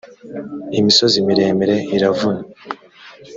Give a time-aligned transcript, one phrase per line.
[0.79, 2.41] imisozi miremire iravuna.